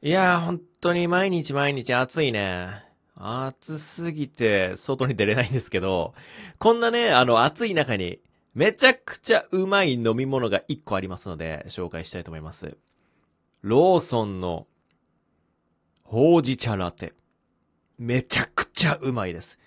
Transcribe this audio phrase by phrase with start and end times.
[0.00, 2.84] いやー、本当に毎日毎日暑いね。
[3.16, 6.14] 暑すぎて、外に出れないんですけど、
[6.60, 8.20] こんなね、あの、暑い中に、
[8.54, 12.76] めちゃくちゃうまい飲み物が1個ありますので、紹介したいと思います。
[13.62, 14.68] ローソンの、
[16.04, 17.12] ほうじ茶ラテ。
[17.98, 19.58] めちゃくちゃうまいです。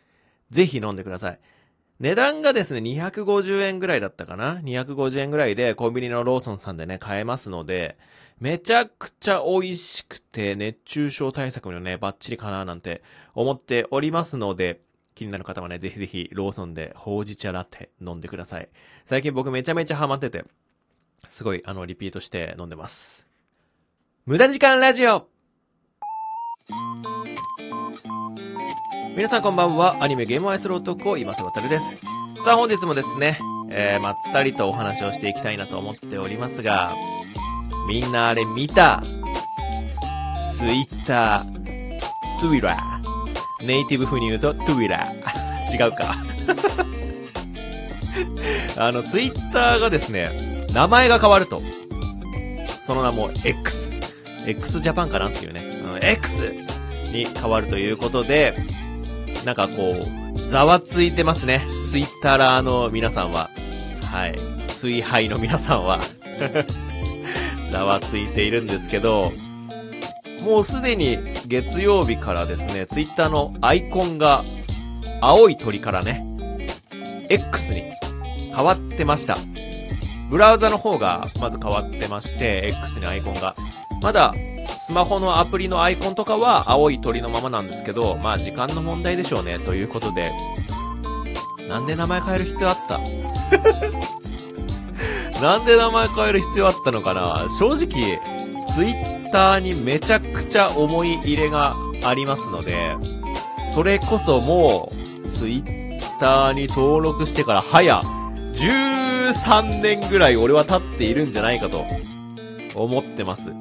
[0.50, 1.40] ぜひ飲んでください。
[2.00, 7.98] 値段がですね、250円ぐらいだったかな ?250 円ぐらいでコンビニのローソンさんでね、買えますので、
[8.42, 13.04] めちゃくちゃ美味しくて熱中症対策にもね、バッチリかななんて
[13.36, 14.82] 思っておりますので、
[15.14, 18.68] 気になる方はね、ぜひぜひローソンでほうじ茶ラテ飲んでください。
[19.06, 20.44] 最近僕めちゃめちゃハマってて、
[21.28, 23.28] すごいあのリピートして飲んでます。
[24.26, 25.28] 無駄時間ラジオ
[29.16, 30.02] 皆さんこんばんは。
[30.02, 31.86] アニメゲームを愛する男、今瀬渡です。
[32.44, 33.38] さあ本日もですね、
[33.70, 36.96] えー、まったりとお話をしていきたいなと思っておりますが、
[37.88, 39.04] みんなあれ見た？
[40.58, 42.00] ツイッター、
[42.40, 43.66] トゥイラー。
[43.66, 45.76] ネイティブ風に言うと、トゥイラー。
[45.76, 46.16] 違うか。
[48.78, 51.62] あの、ツイッターがですね、名前が変わると。
[52.86, 53.92] その名も X。
[54.46, 55.62] X ジャパンかなっていうね。
[55.84, 56.54] うん、X
[57.12, 58.56] に変わるということで、
[59.46, 60.00] なんかこ
[60.36, 61.66] う、ざわついてますね。
[61.90, 63.50] ツイッターラーの皆さんは。
[64.12, 64.38] はい。
[64.68, 66.00] 追廃の皆さんは。
[67.72, 69.32] ざわついているんですけど、
[70.44, 74.44] もうすでに月曜日からですね、ツイッターのアイコンが
[75.22, 76.26] 青い鳥からね、
[77.30, 77.84] X に
[78.54, 79.38] 変わってました。
[80.30, 83.56] ブラウザの方がまず変わってまして、X にアイコンが。
[84.02, 84.34] まだ、
[84.88, 90.32] スマホのアプリのアイコンとかは青い鳥のままなんですけど、まあ時間の問題でしょうね、ということで。
[91.70, 93.00] なんで名前変える必要あった？
[95.42, 97.48] なんで名前変える必要あったのかな？
[97.58, 98.20] 正直、
[98.74, 102.96] ツイッターにめちゃくちゃ思い入れがありますので、
[103.74, 104.92] それこそも
[105.26, 111.86] う、ツイッターに登録してから早、13年ぐらい俺は経っているんじゃないかと、
[112.76, 113.52] 思ってます。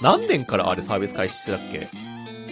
[0.00, 1.88] 何年からあれサービス開始してたっけ？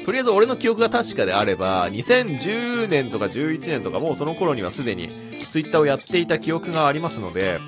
[0.06, 5.08] とりあえず俺の記憶が確かであれば、2010年とか11年とかもうその頃にはすでに
[5.40, 7.58] ツイッターをやっていた記憶がありますので、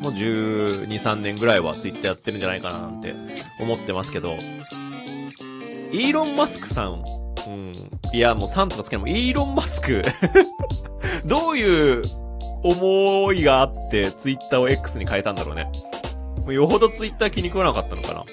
[0.00, 3.12] もう12、3年ぐらいはツイッターやってるんじゃないかななんて
[3.60, 4.38] 思ってますけど、
[5.92, 7.04] イーロン・マスクさん、
[7.48, 7.72] うん、
[8.14, 10.00] いやもう3とかつけても、イーロン・マスク
[11.28, 12.02] どういう
[12.62, 15.70] 思いがあってツイッターを X に変えたんだろうね。
[16.50, 18.24] よほどツイッター気に食わなかったのかな。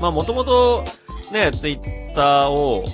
[0.00, 0.84] まあもともと、
[1.32, 2.84] ね、ツイッターを、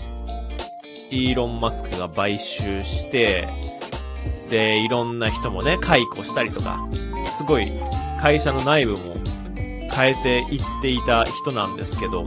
[1.10, 3.48] イーロン・マスクが買収して、
[4.50, 6.88] で、いろんな人もね、解雇したりとか、
[7.36, 7.72] すごい
[8.20, 9.16] 会社の内部も
[9.90, 10.14] 変え
[10.46, 12.26] ていっていた人なんですけど、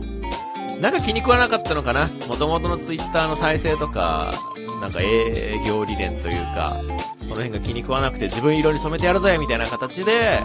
[0.80, 2.10] なんか気に食わなかったのかな？
[2.28, 4.34] 元々のツイッターの体制とか、
[4.82, 6.82] なんか営業理念というか、
[7.22, 10.40] その辺が気に食わなくて自分色に染めてやるぜみたいな形で、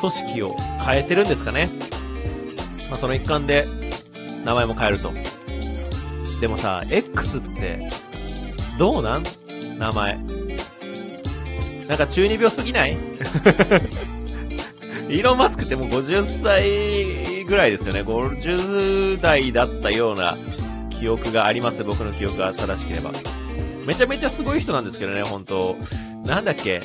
[0.00, 0.56] 組織を
[0.86, 1.68] 変えてるんですかね。
[2.88, 3.66] まあ、その一環で、
[4.44, 5.12] 名前も変えると。
[6.40, 7.90] でもさ、X って、
[8.78, 9.24] どうなん？
[9.78, 10.18] 名前。
[11.88, 12.96] なんか中二病すぎない？
[15.08, 18.00] イーロン・マスクってもう50歳ぐらいですよね。
[18.02, 20.36] 50代だったような
[20.98, 21.84] 記憶があります。
[21.84, 23.12] 僕の記憶が正しければ。
[23.86, 25.76] めちゃめちゃすごい人なんですけどね、本当
[26.24, 26.82] なんだっけ？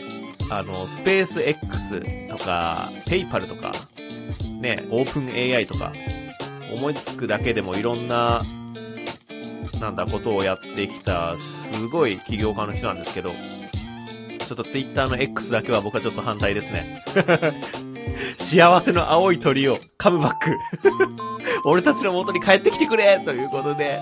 [0.52, 3.72] あの、スペース X とか、ペイパルとか、
[4.60, 5.94] ね、オープン AI とか、
[6.74, 8.42] 思いつくだけでもいろんな、
[9.80, 17.04] なんだ、ことをやってきた、すごい起業家の人なんですけど、ちょっと Twitter の X だけは僕はちょっと反対ですね。
[18.40, 20.58] 幸せの青い鳥をカムバック
[21.66, 24.02] 俺たちの元に帰ってきてくれということで、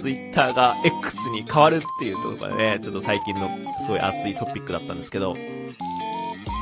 [0.00, 3.48] Twitter が X に変わるっていうところがね、ちょっと最近の
[3.84, 5.36] すごい熱いトピックだったんですけど、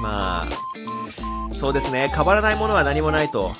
[0.02, 3.54] まあ、そうですね、変わらないものは何もないと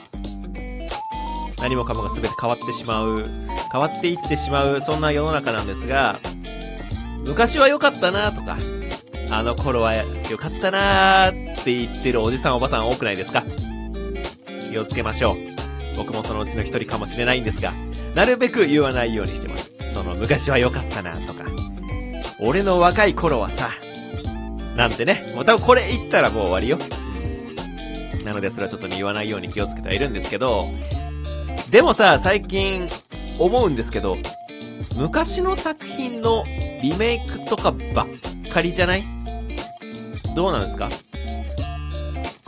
[1.65, 3.27] 何もかもが全て変わってしまう、
[3.72, 6.21] 変わっていってしまう、そんな世の中なんですが、
[7.25, 8.59] 昔は良かったなとか、
[9.31, 13.45] あの頃は良かったなーって言ってるおじさんおばさん多くないですか？
[14.71, 15.37] 気をつけましょう。
[15.97, 17.72] 僕もそのうちの一人かもしれないんですが、
[18.15, 19.72] なるべく言わないようにしてます。
[19.95, 21.45] その昔は良かったなとか、
[22.41, 23.71] 俺の若い頃はさ、
[24.77, 26.78] なんてね、もう多分これ言ったらもう終わりよ。
[28.22, 30.66] なのでそれはちょっとね言わないように気をつけてはいるんですけど、
[31.74, 32.88] でもさ、最近
[33.36, 34.16] 思うんですけど、
[34.97, 36.44] 昔の作品の
[36.80, 38.06] リメイクとかばっ
[38.48, 39.04] かりじゃない？
[40.36, 40.88] どうなんですか？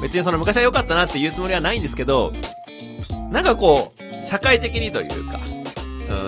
[0.01, 2.33] 別にその昔は良かったなって言うつもりはないんですけど、
[3.33, 5.41] なんかこう、社会的にというか、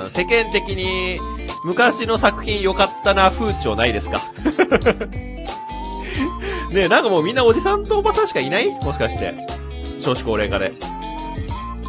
[0.02, 1.20] うん、世間的に
[1.64, 4.22] 昔の作品良かったな風潮ないですか？
[6.72, 8.70] ねえ、なんかもうみんなおじさんとおばさんしかいない？
[8.82, 9.46] もしかして。
[10.00, 10.72] 少子高齢化で。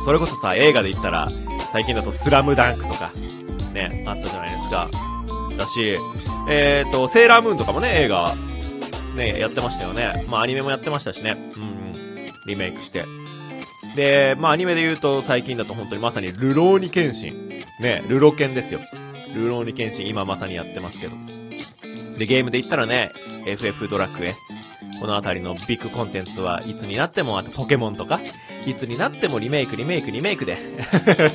[0.09, 1.29] それこそさ、映画で言ったら、
[1.71, 3.13] 最近だとスラムダンクとか、
[3.75, 4.89] ね、あったじゃないですか。
[5.55, 5.97] だし、
[6.49, 8.33] えっ、ー、と、セーラームーンとかもね、映画、
[9.15, 10.25] ね、やってましたよね。
[10.27, 11.37] まあアニメもやってましたしね。
[11.55, 13.05] うん、リメイクして。
[13.95, 17.47] で、まあアニメで言うと最近だと本当にまさにルローニケンシン。
[17.79, 18.79] ね、ルロケンですよ。
[19.35, 21.13] ルローニケンシン今まさにやってますけど。
[22.17, 23.11] で、ゲームで言ったらね、
[23.45, 24.33] FF ドラクエ。
[24.99, 28.19] このあたりのビッグコンテンツはいつになっても、あとポケモンとか、
[28.65, 30.57] いつになってもリメイク、リメイク、リメイクで。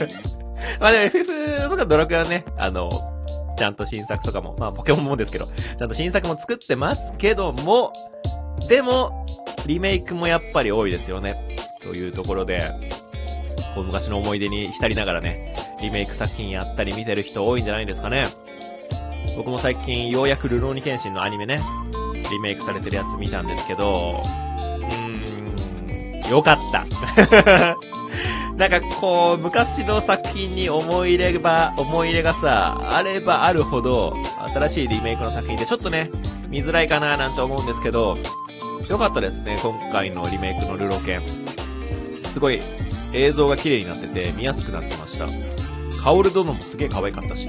[0.81, 2.91] まあでも FF とかドラクエはね、あの、
[3.57, 7.93] ちゃんと新作とかも、まあポケモンもですけど、ちゃんと新作も作ってますけども、
[8.69, 9.27] でも、
[9.67, 11.57] リメイクもやっぱり多いですよね。
[11.83, 12.65] というところで、
[13.75, 18.29] こう昔の思い出に浸りながらね、リメイク作品やったり見てる人多いんじゃないですかね。
[19.37, 21.61] 僕も最近ようやくルローニケンシンのアニメね、
[22.31, 24.23] リメイクされてるやつ見たんですけど、
[26.31, 26.87] よかった。
[28.57, 34.17] なんかこう、昔の作品に思い入れば、思い入れがさ、あればあるほど、
[34.55, 36.11] 新しいリメイクの作品でちょっとね、
[36.49, 38.17] 見づらいかななんて思うんですけど、
[38.89, 41.23] よかったですね、今回のリメイクのルロケン。
[42.33, 42.61] すごい、
[43.13, 45.27] 映像が綺麗になってて、見やすくなってました。
[46.01, 47.49] カオル殿もすげえ可愛かったし。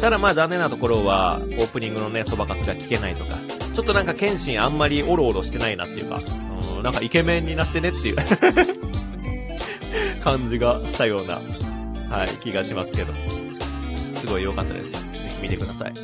[0.00, 3.36] ただまあ残念なところは、オープニングのね、そばかすが聞けないとか、
[3.74, 6.20] ちょっとなんか謙信あんまりオロオロしてないなっていうか、
[6.76, 8.16] うん、なんかイケメンになってねっていう
[10.22, 11.36] 感じがしたような、
[12.14, 13.12] はい、気がしますけど。
[14.20, 14.90] すごい良かったです。
[14.92, 14.98] ぜ
[15.36, 15.94] ひ見てください。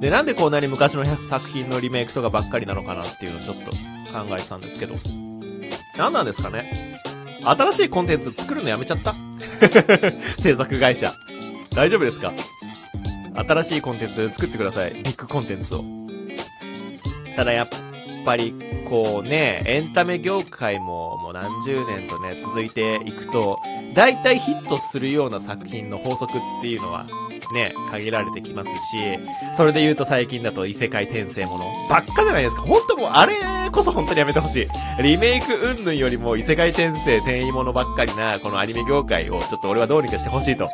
[0.00, 3.70] で、なんでこんなに昔の作品のリメイクとかばっかりなのかなっていうのをちょっと
[4.12, 4.96] 考えてたんですけど。
[5.96, 7.00] 何なんですかね
[7.44, 9.14] 新しいコンテンツ作るのやめちゃった？
[10.42, 11.12] 制作会社。
[11.70, 12.32] 大丈夫ですか？
[13.34, 14.94] 新しいコンテンツ作ってください。
[14.94, 15.84] ビッグコンテンツを。
[17.36, 17.76] ただやっぱ
[18.28, 18.52] ぱり、
[18.86, 23.58] こうね、エンタメ業界ももう何十年とね、続いていくと、
[23.94, 27.06] 大体ヒットするような作品の法則っていうのは、
[27.54, 28.76] ね、限られてきますし、
[29.56, 32.60] それで言うと最近だと異世界転生ものばっかじゃないですか。
[32.60, 33.32] ほんともうあれ
[33.72, 35.02] こそ本当にやめてほしい。
[35.02, 40.68] リメイク云々よりも異世界転生転移ものばっかりな、このアニメ業界をちょっと俺はどうにかしてほしいと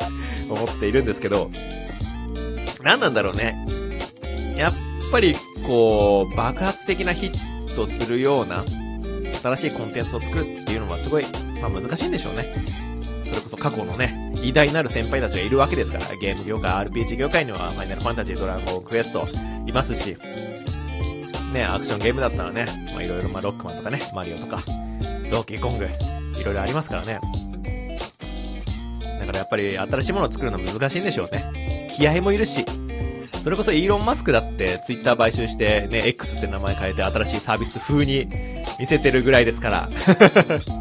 [0.51, 1.53] 思っているんですけど、
[2.83, 3.57] 何なんだろうね。
[4.57, 4.73] やっ
[5.15, 8.65] ぱり、こう、爆発的なヒットするような、
[9.45, 11.27] 新しいコンテンツを作るっていうのはすごい、
[11.63, 12.65] まあ難しいんでしょうね。
[13.29, 19.29] それこそ過去のね、偉大なる先輩たちがいるわけですから、ゲーム業界、RPG 業界には、ファイナルファンタジー、ドラゴンクエスト、
[19.67, 20.17] いますし、
[21.53, 24.65] ね、アクションゲームだったらね、まあいろいろ、まあロックマンとかね、マリオとか、
[25.31, 25.89] ドーキーコング、
[26.41, 27.21] いろいろありますからね。
[29.21, 31.89] だからやっぱり新しいものを作るの難しいんでしょうね。
[31.97, 32.65] 気合もいるし、
[33.45, 38.27] それこそイーロン・マスクだってツイッター買収してね、X って名前変えて新しいサービス風に
[38.81, 39.91] 見せてるぐらいですから。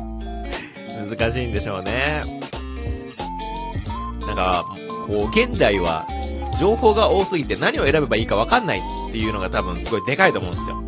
[1.10, 2.24] 難しいんでしょうね。
[4.26, 4.66] なんか、
[5.06, 6.08] こう、現代は
[6.58, 8.80] 情報が多すぎて何を選べばいいかわかんない
[9.10, 10.82] っていうのが多分すごいでかいと思うんですよ。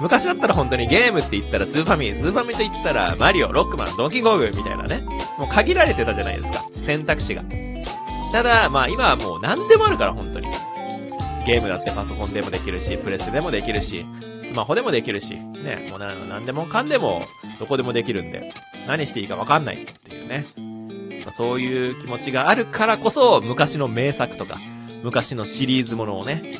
[0.00, 5.02] 昔だったら本当にゲームって言ったらスーファミ、スーファミと言ったらマリオ、ロックマン、ドンキーコングみたいなね。
[5.38, 6.64] もう限られてたじゃないですか。
[6.84, 7.44] 選択肢が。
[8.32, 10.48] ただ、まあ今はもう何でもあるから本当に。
[11.46, 14.06] ゲームだってパソコンでもできるし、プレスでもできるし、
[14.44, 17.26] スマホでもできるし、ね、もうな、なんでもかんでも、
[17.58, 18.52] どこでもできるんで、
[18.86, 20.46] 何していいかわかんないっていうね。
[21.32, 24.58] そういう気持ちがあるからこそ、昔の名作とか、
[25.02, 26.52] 昔のシリーズものをね、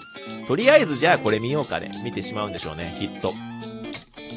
[0.47, 3.33] とりあえずじゃあこれ見ようかで、見てしまうんでしょうね、きっと。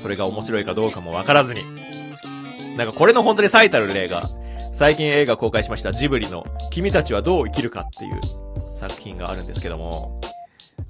[0.01, 1.61] それが面白いかどうかもわからずに。
[2.77, 4.23] なんかこれの本当に最たる例が、
[4.73, 8.19] 最近映画公開しましたジブリの君たちはどう生きるかっていう
[8.79, 10.19] 作品があるんですけども、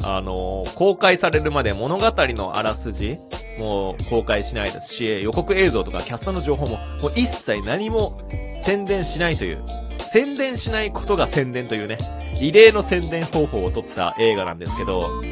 [0.03, 3.17] あのー、公開されるまで物語のあらすじ
[3.57, 8.21] もう公開しないですし、予告映像とかキャストの情報ももう一切何も
[8.65, 9.63] 宣伝しないという、
[9.99, 11.97] 宣伝しないことが宣伝というね、
[12.41, 15.23] 異例の宣伝方法を取った映画なんですけど、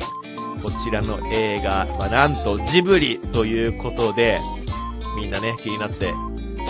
[0.61, 4.39] こちらの映画、ま、なんとジブリということで、
[5.17, 6.13] みんなね、気になって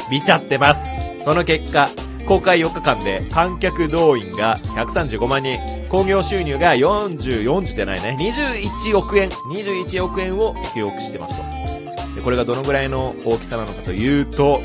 [0.09, 0.81] 見ちゃってます。
[1.25, 1.89] その結果、
[2.27, 5.59] 公開4日間で観客動員が135万人、
[5.89, 12.15] 興行収入が40、40じゃないね、21億円、21億円を記憶してますと。
[12.15, 14.61] で、これがどのぐらいの大きさなのかというと、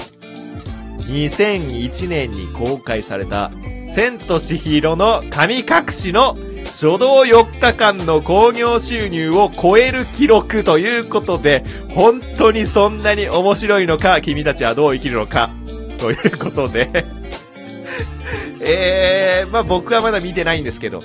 [1.01, 3.51] 2001年に公開された、
[3.95, 6.37] 千と千尋の神隠しの
[6.67, 15.51] 初動4日間の興行収入を超える記録ということで、本当にそんなに面白いのか、君たちはどう生きるのか。
[15.99, 17.05] ということで
[18.61, 21.03] えー、まあ僕はまだ見てないんですけど、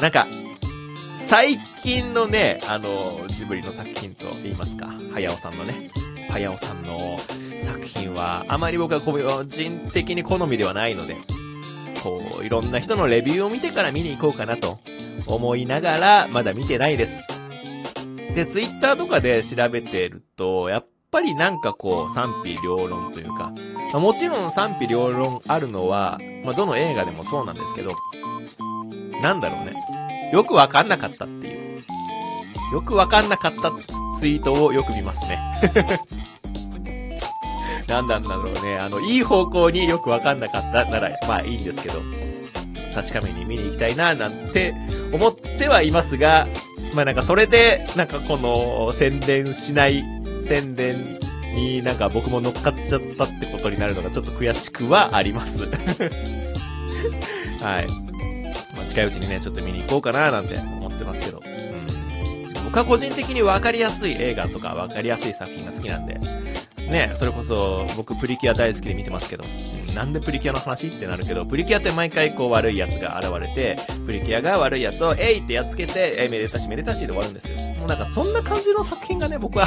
[0.00, 0.26] なんか、
[1.28, 5.90] 最近のね、あの、ジブリの作品と言いますか、早尾さんのね、
[6.30, 7.18] 早尾さんの
[7.64, 9.12] 作品は、あまり僕は個
[9.44, 11.16] 人的に好みではないので、
[12.02, 14.78] こう、いろんな人のレビューを見てから見に行こうかなと
[15.26, 17.12] 思いながら、まだ見てないです。
[18.34, 23.52] で、ツイッターとかで調べてると、やっぱりなんかこう、賛否両論というか、
[23.92, 27.94] まあ、もちろん賛否両論あるのは、まあ、どの映画でもそうなんですけど、
[29.22, 30.30] なんだろうね。
[30.32, 31.84] よくわかんなかったっていう。
[32.72, 33.72] よくわかんなかった
[34.18, 35.40] ツイートをよく見ますね。
[37.86, 38.78] なんなんだろうね。
[38.78, 42.02] あの、いい方向によくわかんなかったなら、まあいいんですけど、
[42.94, 44.74] 確かめに見に行きたいな、なんて
[45.12, 46.48] 思ってはいますが、
[46.94, 50.04] まあなんかそれで、なんかこの宣伝しない
[50.48, 51.20] 宣伝
[51.56, 55.58] になんか僕も乗っかっちゃったってことになるのがちょっと悔しくはあります。
[57.60, 57.86] はい。
[58.76, 61.42] まあ近いうちにね、ちょっと見に行こうかななんて思ってますけど。
[61.44, 62.64] うん。
[62.64, 66.20] 僕は個人的に分かりやすい映画とか分かりやすい作品が好きなんで、
[66.88, 69.44] ね、それこそ僕プリキュア大好きで見てますけど、
[69.94, 77.56] なんでプリキュアの話ってなるけど、プリキュアって毎回こう悪い奴が現れて、プリキュアが悪い奴をえいってやっつけて、えめでたしめでたしで終わるんですよ。
[77.76, 79.66] もうなんかそんな感じの作品がね、僕は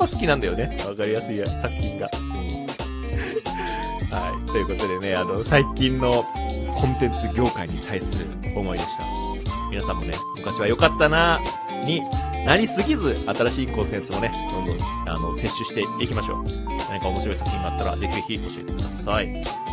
[0.00, 0.82] ぱ好きなんだよね。
[0.86, 2.08] わかりやすい作品が。
[4.10, 4.50] はい。
[4.50, 6.24] ということでね、あの、最近の
[6.76, 9.04] コンテンツ業界に対する思いでした。
[9.70, 11.38] 皆さんもね、昔は良かったな
[11.84, 12.02] に
[12.44, 14.78] なりすぎず、新しいコンテンツもね、どんどん、
[15.08, 16.44] あの、摂取していきましょう。
[16.88, 19.28] 何か面白い作品があったら、ぜひぜひ教えてください。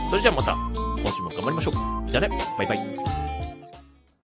[0.10, 1.74] それじゃあまた、今週も頑張りましょう。
[2.10, 3.27] じゃあね、バイバイ。